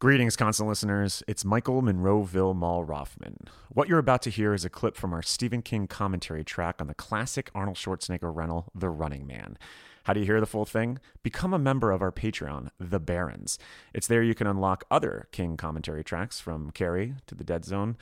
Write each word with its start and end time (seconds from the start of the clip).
Greetings, 0.00 0.34
constant 0.34 0.66
listeners. 0.66 1.22
It's 1.28 1.44
Michael 1.44 1.82
Monroeville 1.82 2.56
Mall 2.56 2.84
Rothman. 2.84 3.36
What 3.68 3.86
you're 3.86 3.98
about 3.98 4.22
to 4.22 4.30
hear 4.30 4.54
is 4.54 4.64
a 4.64 4.70
clip 4.70 4.96
from 4.96 5.12
our 5.12 5.20
Stephen 5.20 5.60
King 5.60 5.86
commentary 5.86 6.42
track 6.42 6.76
on 6.80 6.86
the 6.86 6.94
classic 6.94 7.50
Arnold 7.54 7.76
Schwarzenegger 7.76 8.34
rental, 8.34 8.70
The 8.74 8.88
Running 8.88 9.26
Man. 9.26 9.58
How 10.04 10.14
do 10.14 10.20
you 10.20 10.24
hear 10.24 10.40
the 10.40 10.46
full 10.46 10.64
thing? 10.64 11.00
Become 11.22 11.52
a 11.52 11.58
member 11.58 11.90
of 11.90 12.00
our 12.00 12.12
Patreon, 12.12 12.70
The 12.80 12.98
Barrens. 12.98 13.58
It's 13.92 14.06
there 14.06 14.22
you 14.22 14.34
can 14.34 14.46
unlock 14.46 14.84
other 14.90 15.28
King 15.32 15.58
commentary 15.58 16.02
tracks 16.02 16.40
from 16.40 16.70
Carrie 16.70 17.16
to 17.26 17.34
The 17.34 17.44
Dead 17.44 17.66
Zone. 17.66 17.98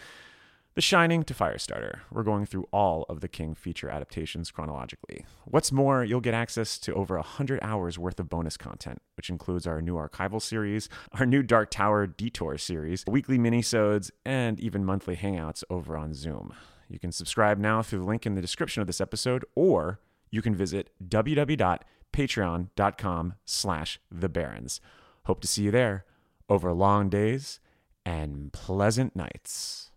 The 0.75 0.83
Shining 0.83 1.25
to 1.25 1.35
Firestarter. 1.35 1.99
We're 2.13 2.23
going 2.23 2.47
through 2.47 2.69
all 2.73 3.05
of 3.09 3.21
the 3.21 3.27
King 3.27 3.57
feature 3.57 3.91
adaptations 3.91 4.53
chronologically. 4.53 5.27
What's 5.45 5.73
more, 5.73 6.05
you'll 6.05 6.21
get 6.21 6.35
access 6.35 6.79
to 6.81 6.95
over 6.95 7.17
100 7.17 7.59
hours 7.63 7.99
worth 7.99 8.21
of 8.21 8.29
bonus 8.29 8.57
content, 8.57 9.03
which 9.17 9.29
includes 9.29 9.67
our 9.67 9.83
new 9.83 9.97
archival 9.97 10.41
series, 10.41 10.89
our 11.15 11.27
new 11.27 11.43
Dark 11.43 11.73
Tower 11.73 12.07
Detour 12.07 12.59
series, 12.59 13.03
weekly 13.09 13.39
minisodes, 13.39 14.13
and 14.25 14.61
even 14.61 14.85
monthly 14.85 15.17
hangouts 15.17 15.65
over 15.69 15.97
on 15.97 16.15
Zoom. 16.15 16.55
You 16.89 17.01
can 17.01 17.11
subscribe 17.11 17.59
now 17.59 17.83
through 17.83 17.99
the 18.01 18.05
link 18.05 18.25
in 18.25 18.37
the 18.37 18.41
description 18.41 18.81
of 18.81 18.87
this 18.87 19.01
episode, 19.01 19.45
or 19.57 19.99
you 20.31 20.43
can 20.43 20.55
visit 20.55 20.91
www.patreon.com 21.05 23.35
slash 23.45 23.99
the 24.13 24.29
barrens. 24.29 24.81
Hope 25.25 25.41
to 25.41 25.49
see 25.49 25.65
you 25.65 25.73
there 25.73 26.05
over 26.49 26.73
long 26.73 27.09
days 27.09 27.59
and 28.07 28.53
pleasant 28.53 29.17
nights. 29.17 29.91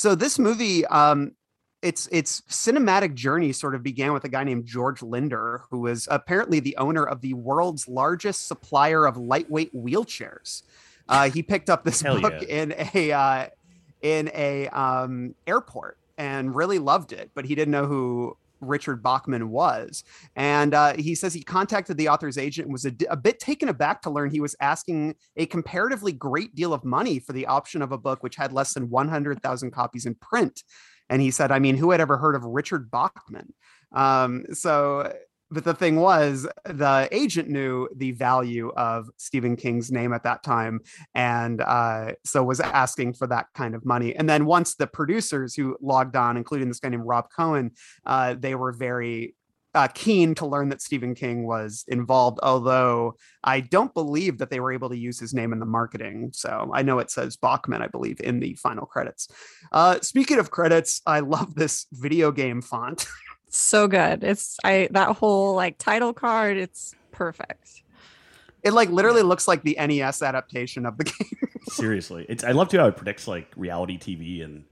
So 0.00 0.14
this 0.14 0.38
movie, 0.38 0.86
um, 0.86 1.32
its 1.82 2.08
its 2.10 2.40
cinematic 2.48 3.12
journey 3.12 3.52
sort 3.52 3.74
of 3.74 3.82
began 3.82 4.14
with 4.14 4.24
a 4.24 4.30
guy 4.30 4.44
named 4.44 4.64
George 4.64 5.02
Linder, 5.02 5.64
who 5.70 5.80
was 5.80 6.08
apparently 6.10 6.58
the 6.58 6.74
owner 6.78 7.04
of 7.04 7.20
the 7.20 7.34
world's 7.34 7.86
largest 7.86 8.48
supplier 8.48 9.04
of 9.04 9.18
lightweight 9.18 9.74
wheelchairs. 9.74 10.62
Uh, 11.06 11.28
he 11.28 11.42
picked 11.42 11.68
up 11.68 11.84
this 11.84 12.00
Hell 12.00 12.18
book 12.18 12.32
yeah. 12.40 12.62
in 12.62 12.74
a 12.94 13.12
uh, 13.12 13.46
in 14.00 14.30
a 14.32 14.68
um, 14.68 15.34
airport 15.46 15.98
and 16.16 16.54
really 16.54 16.78
loved 16.78 17.12
it, 17.12 17.30
but 17.34 17.44
he 17.44 17.54
didn't 17.54 17.72
know 17.72 17.84
who 17.84 18.38
Richard 18.60 19.02
Bachman 19.02 19.50
was. 19.50 20.04
And 20.36 20.74
uh, 20.74 20.94
he 20.96 21.14
says 21.14 21.34
he 21.34 21.42
contacted 21.42 21.96
the 21.96 22.08
author's 22.08 22.38
agent 22.38 22.66
and 22.66 22.72
was 22.72 22.84
a, 22.84 23.16
bit 23.16 23.38
taken 23.38 23.68
aback 23.68 24.02
to 24.02 24.10
learn 24.10 24.30
he 24.30 24.40
was 24.40 24.56
asking 24.60 25.14
a 25.36 25.46
comparatively 25.46 26.12
great 26.12 26.54
deal 26.54 26.72
of 26.72 26.84
money 26.84 27.18
for 27.18 27.32
the 27.32 27.46
option 27.46 27.82
of 27.82 27.92
a 27.92 27.98
book 27.98 28.22
which 28.22 28.36
had 28.36 28.52
less 28.52 28.74
than 28.74 28.90
100,000 28.90 29.70
copies 29.70 30.06
in 30.06 30.14
print. 30.14 30.62
And 31.08 31.20
he 31.20 31.30
said, 31.30 31.50
I 31.50 31.58
mean, 31.58 31.76
who 31.76 31.90
had 31.90 32.00
ever 32.00 32.16
heard 32.16 32.36
of 32.36 32.44
Richard 32.44 32.90
Bachman? 32.90 33.52
Um, 33.92 34.44
so, 34.52 35.12
but 35.50 35.64
the 35.64 35.74
thing 35.74 35.96
was, 35.96 36.46
the 36.64 37.08
agent 37.10 37.48
knew 37.48 37.88
the 37.94 38.12
value 38.12 38.70
of 38.76 39.08
Stephen 39.16 39.56
King's 39.56 39.90
name 39.90 40.12
at 40.12 40.22
that 40.22 40.42
time, 40.42 40.80
and 41.14 41.60
uh, 41.60 42.12
so 42.24 42.42
was 42.44 42.60
asking 42.60 43.14
for 43.14 43.26
that 43.26 43.46
kind 43.54 43.74
of 43.74 43.84
money. 43.84 44.14
And 44.14 44.28
then 44.28 44.46
once 44.46 44.76
the 44.76 44.86
producers 44.86 45.54
who 45.54 45.76
logged 45.80 46.16
on, 46.16 46.36
including 46.36 46.68
this 46.68 46.80
guy 46.80 46.90
named 46.90 47.06
Rob 47.06 47.26
Cohen, 47.34 47.72
uh, 48.06 48.34
they 48.38 48.54
were 48.54 48.72
very 48.72 49.34
uh, 49.74 49.88
keen 49.88 50.34
to 50.34 50.46
learn 50.46 50.68
that 50.68 50.82
Stephen 50.82 51.14
King 51.14 51.46
was 51.46 51.84
involved, 51.88 52.38
although 52.42 53.16
I 53.44 53.60
don't 53.60 53.94
believe 53.94 54.38
that 54.38 54.50
they 54.50 54.60
were 54.60 54.72
able 54.72 54.88
to 54.88 54.96
use 54.96 55.18
his 55.18 55.32
name 55.32 55.52
in 55.52 55.60
the 55.60 55.66
marketing. 55.66 56.30
So 56.32 56.70
I 56.74 56.82
know 56.82 56.98
it 56.98 57.10
says 57.10 57.36
Bachman, 57.36 57.82
I 57.82 57.86
believe, 57.86 58.20
in 58.20 58.40
the 58.40 58.54
final 58.54 58.86
credits. 58.86 59.28
Uh, 59.70 60.00
speaking 60.00 60.38
of 60.38 60.50
credits, 60.50 61.02
I 61.06 61.20
love 61.20 61.54
this 61.54 61.86
video 61.92 62.32
game 62.32 62.62
font. 62.62 63.06
so 63.56 63.88
good. 63.88 64.24
It's 64.24 64.56
I 64.64 64.88
that 64.92 65.16
whole 65.16 65.54
like 65.54 65.78
title 65.78 66.12
card. 66.12 66.56
It's 66.56 66.94
perfect. 67.12 67.82
It 68.62 68.72
like 68.72 68.90
literally 68.90 69.22
looks 69.22 69.48
like 69.48 69.62
the 69.62 69.76
NES 69.78 70.22
adaptation 70.22 70.86
of 70.86 70.98
the 70.98 71.04
game. 71.18 71.50
Seriously, 71.68 72.26
it's 72.28 72.44
I 72.44 72.52
love 72.52 72.68
too 72.68 72.78
how 72.78 72.86
it 72.86 72.96
predicts 72.96 73.26
like 73.28 73.52
reality 73.56 73.98
TV 73.98 74.44
and 74.44 74.64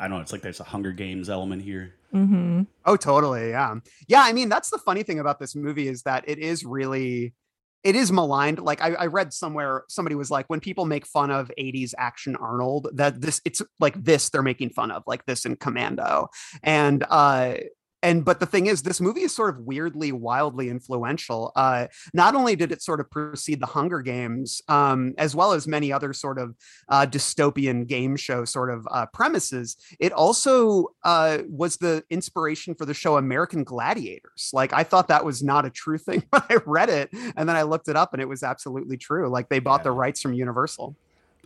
I 0.00 0.08
don't 0.08 0.16
know. 0.16 0.22
It's 0.22 0.32
like 0.32 0.40
there's 0.40 0.60
a 0.60 0.64
Hunger 0.64 0.92
Games 0.92 1.28
element 1.28 1.62
here. 1.62 1.94
Mm-hmm. 2.14 2.62
Oh, 2.86 2.96
totally. 2.96 3.50
Yeah. 3.50 3.74
Yeah. 4.08 4.22
I 4.24 4.32
mean, 4.32 4.48
that's 4.48 4.70
the 4.70 4.78
funny 4.78 5.02
thing 5.02 5.18
about 5.20 5.38
this 5.38 5.54
movie 5.54 5.88
is 5.88 6.02
that 6.02 6.24
it 6.26 6.38
is 6.38 6.64
really, 6.64 7.34
it 7.84 7.94
is 7.94 8.10
maligned. 8.10 8.58
Like 8.60 8.80
I, 8.80 8.94
I 8.94 9.06
read 9.06 9.32
somewhere, 9.34 9.84
somebody 9.88 10.14
was 10.14 10.30
like, 10.30 10.46
when 10.48 10.58
people 10.58 10.86
make 10.86 11.06
fun 11.06 11.30
of 11.30 11.50
80s 11.58 11.92
action 11.98 12.34
Arnold, 12.36 12.88
that 12.94 13.20
this, 13.20 13.42
it's 13.44 13.60
like 13.78 14.02
this 14.02 14.30
they're 14.30 14.42
making 14.42 14.70
fun 14.70 14.90
of, 14.90 15.02
like 15.06 15.26
this 15.26 15.44
in 15.44 15.56
Commando. 15.56 16.28
And, 16.62 17.04
uh, 17.08 17.56
and 18.02 18.24
but 18.24 18.40
the 18.40 18.46
thing 18.46 18.66
is 18.66 18.82
this 18.82 19.00
movie 19.00 19.22
is 19.22 19.34
sort 19.34 19.54
of 19.54 19.60
weirdly 19.60 20.12
wildly 20.12 20.68
influential 20.68 21.52
uh 21.56 21.86
not 22.14 22.34
only 22.34 22.56
did 22.56 22.72
it 22.72 22.82
sort 22.82 23.00
of 23.00 23.10
precede 23.10 23.60
the 23.60 23.66
hunger 23.66 24.00
games 24.00 24.62
um 24.68 25.14
as 25.18 25.34
well 25.34 25.52
as 25.52 25.66
many 25.66 25.92
other 25.92 26.12
sort 26.12 26.38
of 26.38 26.54
uh 26.88 27.06
dystopian 27.06 27.86
game 27.86 28.16
show 28.16 28.44
sort 28.44 28.70
of 28.70 28.86
uh 28.90 29.06
premises 29.12 29.76
it 29.98 30.12
also 30.12 30.88
uh 31.04 31.38
was 31.48 31.76
the 31.76 32.02
inspiration 32.10 32.74
for 32.74 32.86
the 32.86 32.94
show 32.94 33.16
american 33.16 33.64
gladiators 33.64 34.50
like 34.52 34.72
i 34.72 34.82
thought 34.82 35.08
that 35.08 35.24
was 35.24 35.42
not 35.42 35.64
a 35.64 35.70
true 35.70 35.98
thing 36.10 36.22
when 36.30 36.42
i 36.50 36.56
read 36.66 36.88
it 36.88 37.10
and 37.36 37.48
then 37.48 37.56
i 37.56 37.62
looked 37.62 37.88
it 37.88 37.96
up 37.96 38.12
and 38.12 38.22
it 38.22 38.28
was 38.28 38.42
absolutely 38.42 38.96
true 38.96 39.28
like 39.28 39.48
they 39.48 39.58
bought 39.58 39.84
the 39.84 39.92
rights 39.92 40.20
from 40.20 40.32
universal 40.32 40.96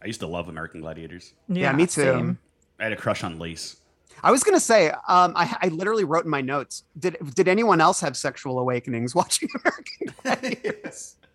I 0.03 0.07
used 0.07 0.21
to 0.21 0.27
love 0.27 0.49
American 0.49 0.83
Gladiators. 0.83 1.33
Yeah, 1.49 1.73
me 1.73 1.87
too. 1.87 2.03
same. 2.03 2.39
I 2.79 2.85
had 2.85 2.93
a 2.93 2.97
crush 2.97 3.25
on 3.25 3.39
Lace. 3.39 3.77
I 4.23 4.31
was 4.31 4.43
gonna 4.43 4.61
say, 4.61 4.89
um, 4.91 5.33
I, 5.37 5.57
I 5.63 5.69
literally 5.69 6.05
wrote 6.05 6.25
in 6.25 6.31
my 6.31 6.41
notes. 6.41 6.85
Did 6.99 7.17
did 7.35 7.49
anyone 7.49 7.81
else 7.81 8.01
have 8.01 8.17
sexual 8.17 8.59
awakenings 8.59 9.15
watching 9.21 9.49
American 9.63 10.15
Gladiators? 10.23 11.17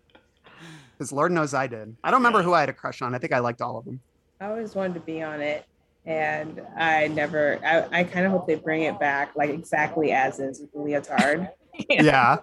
Because 0.98 1.12
Lord 1.12 1.32
knows 1.32 1.54
I 1.54 1.66
did. 1.66 1.96
I 2.04 2.10
don't 2.10 2.20
remember 2.20 2.42
who 2.42 2.52
I 2.52 2.60
had 2.60 2.68
a 2.68 2.74
crush 2.74 3.00
on. 3.00 3.14
I 3.14 3.18
think 3.18 3.32
I 3.32 3.38
liked 3.38 3.62
all 3.62 3.78
of 3.78 3.86
them. 3.86 4.00
I 4.38 4.44
always 4.48 4.74
wanted 4.74 4.92
to 4.92 5.00
be 5.00 5.22
on 5.22 5.40
it, 5.40 5.64
and 6.04 6.60
I 6.76 7.08
never. 7.08 7.58
I, 7.64 8.00
I 8.00 8.04
kind 8.04 8.26
of 8.26 8.32
hope 8.32 8.46
they 8.46 8.56
bring 8.56 8.82
it 8.82 9.00
back 9.00 9.34
like 9.34 9.48
exactly 9.48 10.12
as 10.12 10.38
is 10.40 10.60
with 10.60 10.72
the 10.72 10.78
leotard. 10.78 11.48
Yeah, 11.88 12.36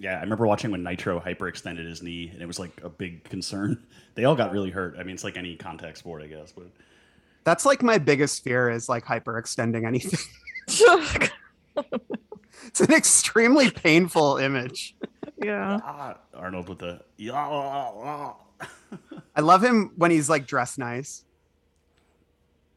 Yeah, 0.00 0.16
I 0.16 0.20
remember 0.22 0.44
watching 0.48 0.72
when 0.72 0.82
Nitro 0.82 1.20
hyperextended 1.20 1.86
his 1.86 2.02
knee, 2.02 2.30
and 2.32 2.42
it 2.42 2.46
was 2.46 2.58
like 2.58 2.72
a 2.82 2.88
big 2.88 3.22
concern. 3.22 3.80
They 4.16 4.24
all 4.24 4.34
got 4.34 4.50
really 4.50 4.70
hurt. 4.70 4.96
I 4.98 5.04
mean, 5.04 5.14
it's 5.14 5.22
like 5.22 5.36
any 5.36 5.54
contact 5.54 5.98
sport, 5.98 6.22
I 6.22 6.26
guess. 6.26 6.50
But 6.50 6.66
that's 7.44 7.64
like 7.66 7.82
my 7.82 7.98
biggest 7.98 8.42
fear 8.44 8.70
is 8.70 8.88
like 8.88 9.04
hyperextending 9.04 9.86
anything. 9.86 10.18
it's 12.66 12.80
an 12.80 12.92
extremely 12.92 13.70
painful 13.70 14.36
image. 14.38 14.94
yeah. 15.42 15.80
ah, 15.84 16.16
Arnold 16.34 16.68
with 16.68 16.78
the 16.78 17.00
yeah. 17.16 17.36
I 19.36 19.40
love 19.40 19.64
him 19.64 19.92
when 19.96 20.10
he's 20.10 20.28
like 20.30 20.46
dressed 20.46 20.78
nice. 20.78 21.24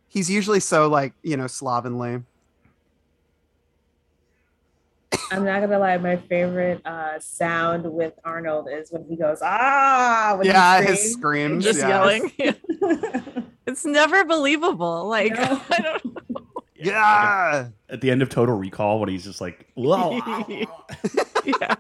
He's 0.08 0.30
usually 0.30 0.60
so 0.62 0.88
like 0.88 1.14
you 1.22 1.38
know 1.38 1.48
slovenly. 1.48 2.24
I'm 5.32 5.44
not 5.44 5.60
gonna 5.62 5.80
lie, 5.80 5.98
my 5.98 6.18
favorite 6.18 6.86
uh, 6.86 7.20
sound 7.20 7.92
with 7.92 8.14
Arnold 8.24 8.68
is 8.72 8.92
when 8.92 9.06
he 9.06 9.16
goes 9.16 9.40
ah. 9.42 10.36
When 10.38 10.46
he 10.46 10.52
Yeah, 10.52 10.82
his 10.82 11.14
screams. 11.14 11.66
screams. 11.66 11.66
Just 11.66 11.80
yeah. 11.80 11.88
yelling. 11.90 13.24
it's 13.76 13.84
never 13.84 14.24
believable. 14.24 15.06
Like 15.06 15.34
No. 15.34 15.62
I 15.70 15.80
don't 15.82 16.18
Yeah. 16.78 17.70
At 17.90 18.00
the 18.02 18.10
end 18.10 18.22
of 18.22 18.30
Total 18.30 18.56
Recall, 18.56 19.00
when 19.00 19.10
he's 19.10 19.24
just 19.24 19.42
like, 19.42 19.66
"Whoa." 19.74 20.22
yeah. 21.46 21.76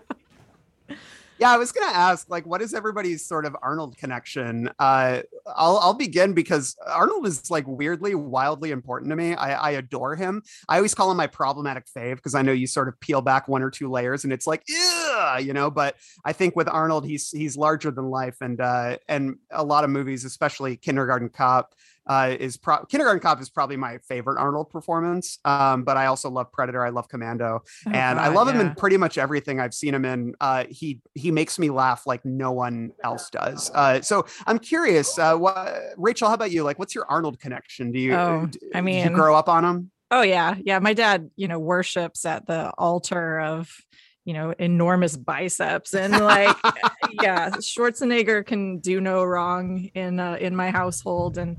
Yeah, 1.37 1.51
I 1.51 1.57
was 1.57 1.73
gonna 1.73 1.91
ask, 1.91 2.29
like, 2.29 2.45
what 2.45 2.61
is 2.61 2.73
everybody's 2.73 3.23
sort 3.25 3.45
of 3.45 3.57
Arnold 3.61 3.97
connection? 3.97 4.69
Uh, 4.79 5.21
I'll 5.47 5.77
I'll 5.77 5.93
begin 5.93 6.33
because 6.33 6.77
Arnold 6.87 7.27
is 7.27 7.51
like 7.51 7.65
weirdly, 7.67 8.15
wildly 8.15 8.71
important 8.71 9.09
to 9.09 9.17
me. 9.17 9.35
I, 9.35 9.53
I 9.53 9.71
adore 9.71 10.15
him. 10.15 10.43
I 10.69 10.77
always 10.77 10.95
call 10.95 11.11
him 11.11 11.17
my 11.17 11.27
problematic 11.27 11.85
fave 11.87 12.15
because 12.15 12.33
I 12.33 12.41
know 12.41 12.53
you 12.53 12.65
sort 12.67 12.87
of 12.87 12.97
peel 13.01 13.21
back 13.21 13.49
one 13.49 13.61
or 13.61 13.69
two 13.69 13.89
layers 13.89 14.23
and 14.23 14.31
it's 14.31 14.47
like, 14.47 14.63
yeah, 15.15 15.37
you 15.37 15.53
know. 15.53 15.69
But 15.71 15.95
I 16.23 16.33
think 16.33 16.55
with 16.55 16.67
Arnold, 16.67 17.05
he's 17.05 17.29
he's 17.31 17.57
larger 17.57 17.91
than 17.91 18.09
life, 18.09 18.37
and 18.41 18.59
uh, 18.59 18.97
and 19.07 19.37
a 19.51 19.63
lot 19.63 19.83
of 19.83 19.89
movies, 19.89 20.25
especially 20.25 20.75
Kindergarten 20.77 21.29
Cop, 21.29 21.73
uh, 22.07 22.35
is 22.39 22.57
pro- 22.57 22.85
Kindergarten 22.85 23.19
Cop 23.21 23.41
is 23.41 23.49
probably 23.49 23.77
my 23.77 23.97
favorite 23.99 24.39
Arnold 24.39 24.69
performance. 24.69 25.39
Um, 25.45 25.83
but 25.83 25.97
I 25.97 26.05
also 26.07 26.29
love 26.29 26.51
Predator. 26.51 26.85
I 26.85 26.89
love 26.89 27.07
Commando 27.07 27.63
Oh, 27.87 27.91
and 27.91 28.19
I 28.19 28.25
God, 28.27 28.35
love 28.35 28.47
him 28.49 28.59
in 28.59 28.75
pretty 28.75 28.97
much 28.97 29.17
everything 29.17 29.59
I've 29.59 29.73
seen 29.73 29.93
him 29.93 30.05
in. 30.05 30.33
Uh, 30.39 30.65
he 30.69 31.01
he 31.13 31.31
makes 31.31 31.57
me 31.57 31.69
laugh 31.69 32.05
like 32.05 32.23
no 32.25 32.51
one 32.51 32.91
else 33.03 33.29
does. 33.29 33.71
Uh, 33.73 34.01
so 34.01 34.25
I'm 34.45 34.59
curious, 34.59 35.17
uh, 35.17 35.35
what, 35.37 35.81
Rachel, 35.97 36.27
how 36.27 36.33
about 36.35 36.51
you? 36.51 36.63
Like, 36.63 36.79
what's 36.79 36.93
your 36.95 37.05
Arnold 37.09 37.39
connection? 37.39 37.91
Do 37.91 37.99
you? 37.99 38.13
Oh, 38.15 38.45
d- 38.47 38.59
I 38.73 38.77
did 38.79 38.85
mean- 38.85 39.09
you 39.09 39.15
grow 39.15 39.35
up 39.35 39.49
on 39.49 39.63
him? 39.65 39.91
Oh 40.11 40.21
yeah, 40.21 40.55
yeah. 40.63 40.77
My 40.77 40.93
dad, 40.93 41.31
you 41.35 41.47
know, 41.47 41.57
worships 41.57 42.25
at 42.25 42.45
the 42.45 42.69
altar 42.77 43.39
of, 43.39 43.75
you 44.25 44.33
know, 44.33 44.53
enormous 44.59 45.15
biceps 45.15 45.93
and 45.93 46.11
like, 46.13 46.55
yeah, 47.21 47.51
Schwarzenegger 47.51 48.45
can 48.45 48.79
do 48.79 48.99
no 48.99 49.23
wrong 49.23 49.89
in 49.93 50.19
uh, 50.19 50.37
in 50.41 50.55
my 50.55 50.71
household, 50.71 51.37
and 51.37 51.57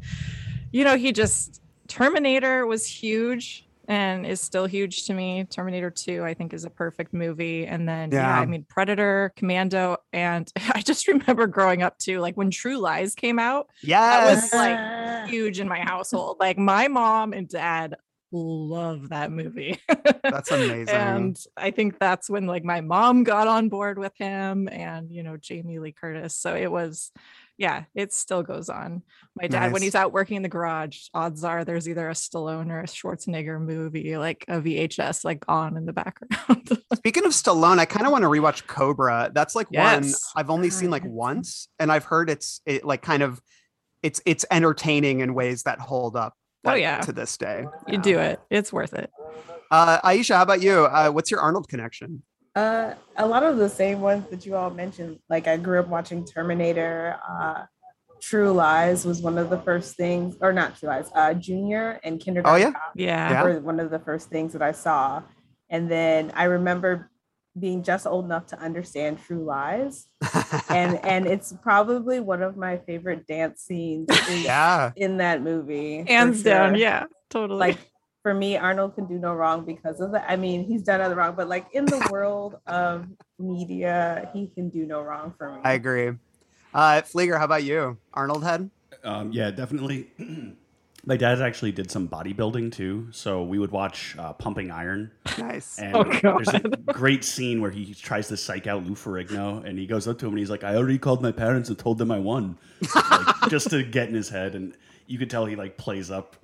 you 0.72 0.84
know, 0.84 0.96
he 0.96 1.12
just 1.12 1.62
Terminator 1.88 2.66
was 2.66 2.84
huge. 2.86 3.62
and 3.88 4.26
is 4.26 4.40
still 4.40 4.66
huge 4.66 5.06
to 5.06 5.14
me. 5.14 5.44
Terminator 5.44 5.90
2, 5.90 6.24
I 6.24 6.34
think, 6.34 6.52
is 6.52 6.64
a 6.64 6.70
perfect 6.70 7.14
movie. 7.14 7.64
And 7.66 7.88
then, 7.88 8.10
yeah, 8.10 8.18
Yeah. 8.34 8.40
I 8.40 8.44
mean, 8.44 8.66
Predator, 8.68 9.32
Commando. 9.36 9.98
And 10.12 10.52
I 10.74 10.82
just 10.82 11.06
remember 11.06 11.46
growing 11.46 11.82
up 11.84 11.96
too, 11.96 12.18
like 12.18 12.36
when 12.36 12.50
True 12.50 12.78
Lies 12.78 13.14
came 13.14 13.38
out, 13.38 13.68
Yeah. 13.84 14.00
That 14.24 14.34
was, 14.34 14.52
like, 14.52 15.28
huge 15.30 15.60
in 15.60 15.68
my 15.68 15.78
household. 15.78 16.38
Like 16.40 16.58
my 16.58 16.88
mom 16.88 17.32
and 17.32 17.48
dad 17.48 17.94
love 18.32 19.10
that 19.10 19.30
movie. 19.30 19.80
That's 20.22 20.50
amazing. 20.50 20.88
and 20.88 21.38
I 21.56 21.70
think 21.70 21.98
that's 21.98 22.28
when 22.28 22.46
like 22.46 22.64
my 22.64 22.80
mom 22.80 23.24
got 23.24 23.46
on 23.46 23.68
board 23.68 23.98
with 23.98 24.16
him 24.16 24.68
and 24.68 25.10
you 25.10 25.22
know 25.22 25.36
Jamie 25.36 25.78
Lee 25.78 25.92
Curtis. 25.92 26.36
So 26.36 26.54
it 26.54 26.70
was 26.70 27.12
yeah, 27.58 27.84
it 27.94 28.12
still 28.12 28.42
goes 28.42 28.68
on. 28.68 29.02
My 29.34 29.48
dad, 29.48 29.72
when 29.72 29.80
he's 29.80 29.94
out 29.94 30.12
working 30.12 30.36
in 30.36 30.42
the 30.42 30.48
garage, 30.48 31.08
odds 31.14 31.42
are 31.42 31.64
there's 31.64 31.88
either 31.88 32.10
a 32.10 32.12
Stallone 32.12 32.70
or 32.70 32.80
a 32.80 32.86
Schwarzenegger 32.86 33.58
movie, 33.58 34.18
like 34.18 34.44
a 34.46 34.60
VHS, 34.60 35.24
like 35.24 35.42
on 35.48 35.76
in 35.76 35.86
the 35.86 35.92
background. 35.92 36.78
Speaking 36.94 37.24
of 37.24 37.32
Stallone, 37.32 37.78
I 37.78 37.86
kind 37.86 38.04
of 38.04 38.12
want 38.12 38.22
to 38.22 38.28
rewatch 38.28 38.66
Cobra. 38.66 39.30
That's 39.32 39.54
like 39.54 39.70
one 39.70 40.04
I've 40.34 40.50
only 40.50 40.68
seen 40.68 40.90
like 40.90 41.04
once, 41.04 41.68
and 41.78 41.90
I've 41.90 42.04
heard 42.04 42.28
it's 42.28 42.60
it 42.66 42.84
like 42.84 43.00
kind 43.00 43.22
of 43.22 43.40
it's 44.02 44.20
it's 44.26 44.44
entertaining 44.50 45.20
in 45.20 45.32
ways 45.32 45.62
that 45.62 45.80
hold 45.80 46.14
up. 46.14 46.34
Oh, 46.72 46.74
yeah. 46.74 47.00
to 47.00 47.12
this 47.12 47.36
day. 47.36 47.66
you 47.86 47.98
do 47.98 48.18
it, 48.18 48.40
it's 48.50 48.72
worth 48.72 48.94
it. 48.94 49.10
Uh, 49.70 50.00
Aisha, 50.00 50.36
how 50.36 50.42
about 50.42 50.62
you? 50.62 50.84
Uh, 50.86 51.10
what's 51.10 51.30
your 51.30 51.40
Arnold 51.40 51.68
connection? 51.68 52.22
Uh, 52.54 52.94
a 53.16 53.26
lot 53.26 53.42
of 53.42 53.58
the 53.58 53.68
same 53.68 54.00
ones 54.00 54.28
that 54.30 54.46
you 54.46 54.56
all 54.56 54.70
mentioned. 54.70 55.18
Like 55.28 55.46
I 55.46 55.56
grew 55.56 55.78
up 55.80 55.88
watching 55.88 56.24
Terminator. 56.24 57.18
Uh, 57.28 57.64
True 58.22 58.50
Lies 58.52 59.04
was 59.04 59.20
one 59.20 59.36
of 59.38 59.50
the 59.50 59.58
first 59.58 59.94
things, 59.96 60.36
or 60.40 60.52
not 60.52 60.78
True 60.78 60.88
Lies. 60.88 61.10
Uh, 61.14 61.34
Junior 61.34 62.00
and 62.02 62.18
Kindergarten. 62.18 62.60
yeah? 62.60 62.72
Cop 62.72 62.92
Yeah. 62.94 63.30
Yeah. 63.30 63.42
were 63.42 63.60
one 63.60 63.78
of 63.78 63.90
the 63.90 63.98
first 63.98 64.28
things 64.30 64.52
that 64.54 64.62
I 64.62 64.72
saw. 64.72 65.22
And 65.68 65.90
then 65.90 66.32
I 66.34 66.44
remember 66.44 67.10
being 67.58 67.82
just 67.82 68.06
old 68.06 68.24
enough 68.24 68.46
to 68.46 68.58
understand 68.58 69.18
True 69.26 69.44
Lies, 69.44 70.06
and 70.68 70.96
and 71.04 71.26
it's 71.26 71.52
probably 71.62 72.20
one 72.20 72.42
of 72.42 72.56
my 72.56 72.78
favorite 72.78 73.26
dance 73.26 73.62
scenes 73.62 74.08
is 74.28 74.44
yeah, 74.44 74.92
in 74.96 75.18
that 75.18 75.42
movie. 75.42 76.02
for 76.02 76.08
Hands 76.08 76.42
down, 76.42 76.70
sure. 76.72 76.78
yeah, 76.78 77.04
totally. 77.30 77.58
Like 77.58 77.78
for 78.22 78.34
me, 78.34 78.56
Arnold 78.56 78.94
can 78.94 79.06
do 79.06 79.18
no 79.18 79.32
wrong 79.34 79.64
because 79.64 80.00
of 80.00 80.12
that. 80.12 80.26
I 80.28 80.36
mean, 80.36 80.64
he's 80.64 80.82
done 80.82 81.00
other 81.00 81.14
wrong, 81.14 81.34
but 81.36 81.48
like 81.48 81.66
in 81.72 81.84
the 81.84 82.08
world 82.12 82.56
of 82.66 83.06
media, 83.38 84.30
he 84.32 84.48
can 84.48 84.68
do 84.68 84.84
no 84.84 85.00
wrong 85.00 85.32
for 85.38 85.52
me. 85.52 85.60
I 85.64 85.74
agree. 85.74 86.12
Uh, 86.74 87.02
Flieger, 87.02 87.38
how 87.38 87.44
about 87.44 87.64
you? 87.64 87.96
Arnold 88.12 88.44
head? 88.44 88.68
Um, 89.04 89.32
yeah, 89.32 89.50
definitely. 89.50 90.10
My 91.08 91.16
dad 91.16 91.40
actually 91.40 91.70
did 91.70 91.88
some 91.88 92.08
bodybuilding 92.08 92.72
too, 92.72 93.06
so 93.12 93.44
we 93.44 93.60
would 93.60 93.70
watch 93.70 94.16
uh, 94.18 94.32
Pumping 94.32 94.72
Iron. 94.72 95.12
Nice. 95.38 95.78
And 95.78 95.94
Oh, 95.94 96.02
there's 96.20 96.48
a 96.48 96.60
great 96.92 97.24
scene 97.24 97.60
where 97.60 97.70
he 97.70 97.94
tries 97.94 98.26
to 98.28 98.36
psych 98.36 98.66
out 98.66 98.84
Lou 98.84 98.96
Ferrigno, 98.96 99.64
and 99.64 99.78
he 99.78 99.86
goes 99.86 100.08
up 100.08 100.18
to 100.18 100.26
him 100.26 100.32
and 100.32 100.40
he's 100.40 100.50
like, 100.50 100.64
"I 100.64 100.74
already 100.74 100.98
called 100.98 101.22
my 101.22 101.30
parents 101.30 101.68
and 101.68 101.78
told 101.78 101.98
them 101.98 102.10
I 102.10 102.18
won," 102.18 102.58
like, 102.92 103.36
just 103.50 103.70
to 103.70 103.84
get 103.84 104.08
in 104.08 104.14
his 104.14 104.28
head. 104.28 104.56
And 104.56 104.74
you 105.06 105.16
could 105.16 105.30
tell 105.30 105.46
he 105.46 105.54
like 105.54 105.76
plays 105.76 106.10
up, 106.10 106.34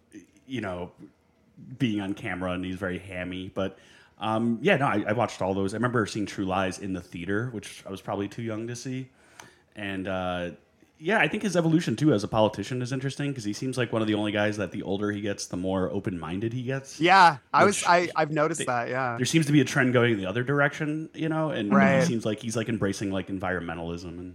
you 0.46 0.60
know, 0.60 0.92
being 1.78 2.00
on 2.00 2.14
camera, 2.14 2.52
and 2.52 2.64
he's 2.64 2.76
very 2.76 2.98
hammy. 3.00 3.50
But 3.52 3.78
um, 4.20 4.60
yeah, 4.62 4.76
no, 4.76 4.86
I, 4.86 5.04
I 5.08 5.12
watched 5.12 5.42
all 5.42 5.54
those. 5.54 5.74
I 5.74 5.78
remember 5.78 6.06
seeing 6.06 6.24
True 6.26 6.44
Lies 6.44 6.78
in 6.78 6.92
the 6.92 7.00
theater, 7.00 7.48
which 7.50 7.82
I 7.84 7.90
was 7.90 8.00
probably 8.00 8.28
too 8.28 8.42
young 8.42 8.68
to 8.68 8.76
see, 8.76 9.08
and. 9.74 10.06
Uh, 10.06 10.50
yeah, 11.02 11.18
I 11.18 11.26
think 11.28 11.42
his 11.42 11.56
evolution 11.56 11.96
too 11.96 12.12
as 12.12 12.22
a 12.22 12.28
politician 12.28 12.80
is 12.80 12.92
interesting 12.92 13.30
because 13.30 13.42
he 13.44 13.52
seems 13.52 13.76
like 13.76 13.92
one 13.92 14.00
of 14.02 14.08
the 14.08 14.14
only 14.14 14.30
guys 14.32 14.56
that 14.58 14.70
the 14.70 14.82
older 14.82 15.10
he 15.10 15.20
gets, 15.20 15.46
the 15.46 15.56
more 15.56 15.90
open-minded 15.90 16.52
he 16.52 16.62
gets. 16.62 17.00
Yeah, 17.00 17.38
I 17.52 17.64
was. 17.64 17.82
I 17.86 18.08
I've 18.14 18.30
noticed 18.30 18.58
they- 18.60 18.64
that. 18.66 18.88
Yeah. 18.88 19.16
there 19.16 19.26
seems 19.26 19.46
to 19.46 19.52
be 19.52 19.60
a 19.60 19.64
trend 19.64 19.92
going 19.92 20.16
the 20.16 20.26
other 20.26 20.44
direction, 20.44 21.10
you 21.14 21.28
know, 21.28 21.50
and 21.50 21.72
Right. 21.74 22.00
he 22.00 22.06
seems 22.06 22.24
like 22.24 22.40
he's 22.40 22.56
like 22.56 22.68
embracing 22.68 23.10
like 23.10 23.28
environmentalism 23.28 24.18
and 24.18 24.34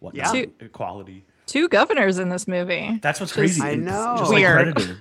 whatnot, 0.00 0.34
Yeah. 0.34 0.44
equality. 0.60 1.24
Two 1.46 1.68
governors 1.68 2.18
in 2.18 2.28
this 2.28 2.48
movie. 2.48 2.98
That's 3.02 3.20
what's 3.20 3.32
Just- 3.34 3.58
crazy. 3.60 3.62
I 3.62 3.74
know. 3.76 4.16
just 4.18 4.32
Weird. 4.32 4.66
like 4.66 4.74
Predator, 4.74 4.98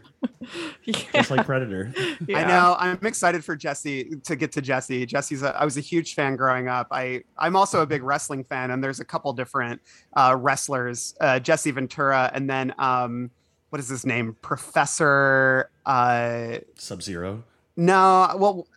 Yeah. 0.86 0.94
just 1.13 1.31
like 1.31 1.45
Predator. 1.45 1.92
I 2.33 2.44
know. 2.44 2.75
I'm 2.80 3.00
excited 3.03 3.44
for 3.44 3.56
Jesse 3.56 4.18
to 4.24 4.36
get 4.36 4.51
to 4.53 4.62
Jesse. 4.62 5.06
Jesse's. 5.06 5.42
A, 5.44 5.56
I 5.59 5.65
was 5.65 5.77
a 5.77 5.81
huge 5.81 6.13
fan 6.13 6.36
growing 6.36 6.68
up. 6.68 6.88
I 6.92 7.24
I'm 7.38 7.56
also 7.56 7.81
a 7.81 7.86
big 7.86 8.03
wrestling 8.03 8.44
fan, 8.44 8.71
and 8.71 8.83
there's 8.83 9.00
a 9.00 9.06
couple 9.06 9.33
different 9.33 9.81
uh, 10.15 10.36
wrestlers. 10.39 11.15
Uh, 11.19 11.39
Jesse 11.39 11.71
Ventura, 11.71 12.30
and 12.33 12.50
then 12.50 12.74
um, 12.77 13.31
what 13.69 13.80
is 13.80 13.89
his 13.89 14.06
name? 14.06 14.36
Professor. 14.42 15.69
Uh, 15.86 16.59
Sub 16.75 17.01
Zero. 17.01 17.44
no, 17.77 18.30
well, 18.38 18.68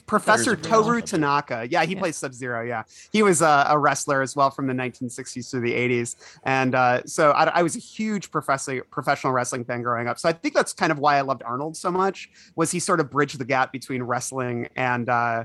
Professor 0.00 0.54
There's 0.54 0.66
a 0.66 0.68
Professor 0.68 0.82
Toru 0.84 1.00
Tanaka. 1.02 1.66
Yeah, 1.70 1.84
he 1.84 1.94
Yeah. 1.94 2.00
plays 2.00 2.16
Sub 2.16 2.32
Zero. 2.34 2.64
Yeah, 2.64 2.82
he 3.12 3.22
was 3.22 3.42
uh, 3.42 3.66
a 3.68 3.78
wrestler 3.78 4.22
as 4.22 4.34
well 4.36 4.50
from 4.50 4.66
the 4.66 4.74
1960s 4.74 5.50
to 5.50 5.60
the 5.60 5.72
80s, 5.72 6.16
and 6.44 6.74
uh, 6.74 7.02
so 7.04 7.30
I, 7.32 7.44
I 7.44 7.62
was 7.62 7.76
a 7.76 7.80
huge 7.80 8.30
professor, 8.30 8.82
professional 8.90 9.32
wrestling 9.32 9.64
fan 9.64 9.82
growing 9.82 10.08
up. 10.08 10.18
So 10.18 10.28
I 10.28 10.32
think 10.32 10.54
that's 10.54 10.72
kind 10.72 10.92
of 10.92 10.98
why 10.98 11.16
I 11.16 11.22
loved 11.22 11.42
Arnold 11.42 11.76
so 11.76 11.90
much. 11.90 12.28
Was 12.56 12.70
he 12.70 12.80
sort 12.80 13.00
of 13.00 13.10
bridged 13.10 13.38
the 13.38 13.44
gap 13.44 13.72
between 13.72 14.02
wrestling 14.02 14.68
and 14.76 15.08
uh, 15.08 15.44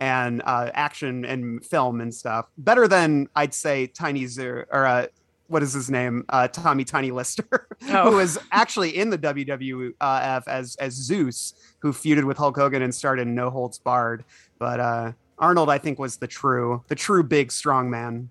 and 0.00 0.42
uh, 0.44 0.70
action 0.74 1.24
and 1.24 1.64
film 1.64 2.00
and 2.00 2.14
stuff 2.14 2.46
better 2.56 2.86
than 2.86 3.28
I'd 3.34 3.52
say 3.52 3.88
Tiny 3.88 4.26
Zoo 4.26 4.64
or 4.70 4.86
uh, 4.86 5.06
what 5.48 5.62
is 5.62 5.72
his 5.72 5.90
name? 5.90 6.24
Uh, 6.28 6.46
Tommy 6.46 6.84
Tiny 6.84 7.10
Lister, 7.10 7.48
Oh. 7.90 8.10
who 8.10 8.16
was 8.16 8.38
actually 8.50 8.96
in 8.96 9.10
the 9.10 9.18
WWF 9.18 10.42
as 10.48 10.74
as 10.76 10.94
Zeus, 10.94 11.54
who 11.78 11.92
feuded 11.92 12.24
with 12.24 12.36
Hulk 12.36 12.56
Hogan 12.56 12.82
and 12.82 12.94
started 12.94 13.22
in 13.22 13.34
No 13.34 13.50
Holds 13.50 13.78
Barred. 13.78 14.24
But 14.58 14.80
uh, 14.80 15.12
Arnold, 15.38 15.70
I 15.70 15.78
think, 15.78 15.98
was 15.98 16.16
the 16.16 16.26
true 16.26 16.82
the 16.88 16.94
true 16.94 17.22
big 17.22 17.52
strong 17.52 17.88
man. 17.88 18.30